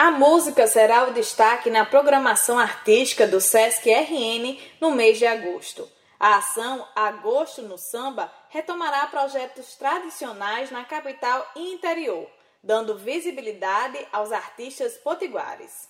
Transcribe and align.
A 0.00 0.12
música 0.12 0.68
será 0.68 1.08
o 1.08 1.12
destaque 1.12 1.68
na 1.70 1.84
programação 1.84 2.56
artística 2.56 3.26
do 3.26 3.40
Sesc 3.40 3.90
RN 3.90 4.56
no 4.80 4.92
mês 4.92 5.18
de 5.18 5.26
agosto. 5.26 5.90
A 6.20 6.36
ação 6.36 6.86
Agosto 6.94 7.62
no 7.62 7.76
Samba 7.76 8.32
retomará 8.48 9.08
projetos 9.08 9.74
tradicionais 9.74 10.70
na 10.70 10.84
capital 10.84 11.44
e 11.56 11.74
interior, 11.74 12.30
dando 12.62 12.96
visibilidade 12.96 13.98
aos 14.12 14.30
artistas 14.30 14.96
potiguares. 14.98 15.88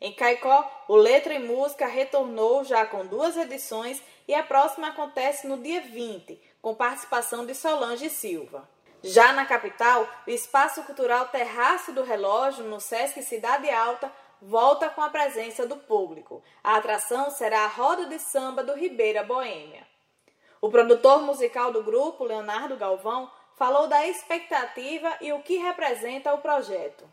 Em 0.00 0.12
Caicó, 0.12 0.84
o 0.86 0.94
Letra 0.94 1.34
e 1.34 1.40
Música 1.40 1.88
retornou 1.88 2.62
já 2.62 2.86
com 2.86 3.04
duas 3.04 3.36
edições 3.36 4.00
e 4.28 4.34
a 4.36 4.44
próxima 4.44 4.90
acontece 4.90 5.48
no 5.48 5.58
dia 5.58 5.80
20, 5.80 6.40
com 6.62 6.76
participação 6.76 7.44
de 7.44 7.56
Solange 7.56 8.08
Silva. 8.08 8.70
Já 9.04 9.32
na 9.32 9.44
capital, 9.44 10.08
o 10.26 10.30
Espaço 10.30 10.84
Cultural 10.84 11.26
Terraço 11.26 11.92
do 11.92 12.04
Relógio, 12.04 12.64
no 12.64 12.80
Sesc 12.80 13.20
Cidade 13.22 13.68
Alta, 13.68 14.08
volta 14.40 14.88
com 14.88 15.00
a 15.00 15.10
presença 15.10 15.66
do 15.66 15.76
público. 15.76 16.40
A 16.62 16.76
atração 16.76 17.28
será 17.30 17.64
a 17.64 17.68
Roda 17.68 18.06
de 18.06 18.20
Samba 18.20 18.62
do 18.62 18.74
Ribeira 18.74 19.24
Boêmia. 19.24 19.82
O 20.60 20.70
produtor 20.70 21.22
musical 21.22 21.72
do 21.72 21.82
grupo, 21.82 22.24
Leonardo 22.24 22.76
Galvão, 22.76 23.28
falou 23.58 23.88
da 23.88 24.06
expectativa 24.06 25.16
e 25.20 25.32
o 25.32 25.40
que 25.40 25.56
representa 25.56 26.32
o 26.32 26.38
projeto. 26.38 27.04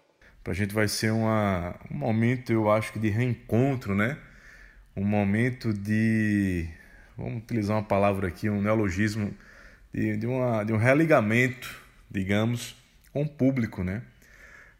Para 0.43 0.53
a 0.53 0.55
gente 0.55 0.73
vai 0.73 0.87
ser 0.87 1.11
uma, 1.11 1.75
um 1.89 1.97
momento, 1.97 2.51
eu 2.51 2.69
acho 2.69 2.93
que 2.93 2.99
de 2.99 3.09
reencontro, 3.09 3.95
né? 3.95 4.19
Um 4.95 5.03
momento 5.03 5.73
de, 5.73 6.69
vamos 7.17 7.41
utilizar 7.43 7.77
uma 7.77 7.83
palavra 7.83 8.27
aqui, 8.27 8.47
um 8.47 8.61
neologismo, 8.61 9.35
de, 9.93 10.17
de, 10.17 10.27
uma, 10.27 10.63
de 10.63 10.73
um 10.73 10.77
religamento, 10.77 11.81
digamos, 12.09 12.75
com 13.11 13.23
o 13.23 13.29
público, 13.29 13.83
né? 13.83 14.01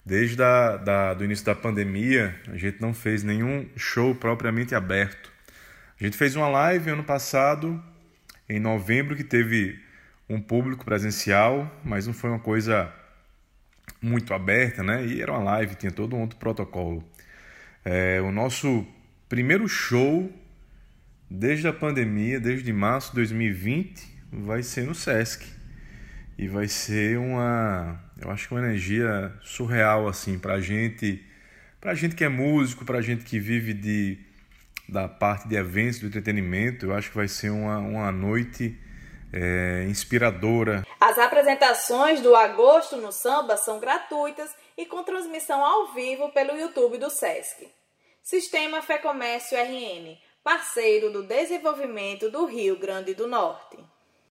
Desde 0.05 0.41
a, 0.41 0.77
da, 0.77 1.13
do 1.13 1.23
início 1.23 1.45
da 1.45 1.53
pandemia, 1.53 2.35
a 2.47 2.57
gente 2.57 2.81
não 2.81 2.93
fez 2.93 3.23
nenhum 3.23 3.67
show 3.75 4.15
propriamente 4.15 4.73
aberto. 4.73 5.31
A 5.99 6.03
gente 6.03 6.17
fez 6.17 6.35
uma 6.35 6.47
live 6.47 6.89
ano 6.89 7.03
passado, 7.03 7.83
em 8.47 8.59
novembro, 8.59 9.15
que 9.15 9.23
teve 9.23 9.79
um 10.27 10.41
público 10.41 10.85
presencial, 10.85 11.69
mas 11.83 12.07
não 12.07 12.13
foi 12.13 12.29
uma 12.29 12.39
coisa 12.39 12.91
muito 14.01 14.33
aberta, 14.33 14.81
né? 14.81 15.05
E 15.05 15.21
era 15.21 15.31
uma 15.31 15.43
live, 15.43 15.75
tinha 15.75 15.91
todo 15.91 16.15
um 16.15 16.21
outro 16.21 16.37
protocolo. 16.37 17.03
É, 17.83 18.21
o 18.21 18.31
nosso 18.31 18.87
primeiro 19.27 19.67
show 19.67 20.31
desde 21.29 21.67
a 21.67 21.73
pandemia, 21.73 22.39
desde 22.39 22.73
março 22.73 23.09
de 23.09 23.17
2020, 23.17 24.07
vai 24.31 24.63
ser 24.63 24.87
no 24.87 24.95
Sesc 24.95 25.58
e 26.39 26.47
vai 26.47 26.69
ser 26.69 27.19
uma, 27.19 27.99
eu 28.17 28.31
acho 28.31 28.47
que 28.47 28.53
uma 28.53 28.61
energia 28.61 29.33
surreal 29.41 30.07
assim 30.07 30.39
para 30.39 30.61
gente, 30.61 31.21
para 31.81 31.93
gente 31.93 32.15
que 32.15 32.23
é 32.23 32.29
músico, 32.29 32.85
para 32.85 33.01
gente 33.01 33.25
que 33.25 33.37
vive 33.37 33.73
de 33.73 34.17
da 34.87 35.09
parte 35.09 35.49
de 35.49 35.55
eventos, 35.57 35.99
do 35.99 36.07
entretenimento. 36.07 36.85
Eu 36.85 36.95
acho 36.95 37.09
que 37.09 37.17
vai 37.17 37.27
ser 37.27 37.49
uma, 37.49 37.77
uma 37.79 38.09
noite 38.09 38.79
é, 39.33 39.85
inspiradora. 39.89 40.87
As 40.97 41.19
apresentações 41.19 42.21
do 42.21 42.33
Agosto 42.33 42.95
no 42.95 43.11
Samba 43.11 43.57
são 43.57 43.77
gratuitas 43.77 44.49
e 44.77 44.85
com 44.85 45.03
transmissão 45.03 45.61
ao 45.61 45.93
vivo 45.93 46.29
pelo 46.29 46.57
YouTube 46.57 46.97
do 46.97 47.09
SESC. 47.09 47.69
Sistema 48.23 48.81
Fé 48.81 48.97
Comércio 48.97 49.57
RN, 49.57 50.17
parceiro 50.41 51.11
do 51.11 51.21
desenvolvimento 51.21 52.31
do 52.31 52.45
Rio 52.45 52.79
Grande 52.79 53.13
do 53.13 53.27
Norte. 53.27 53.88